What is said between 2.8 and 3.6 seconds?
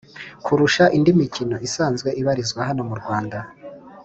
murwanda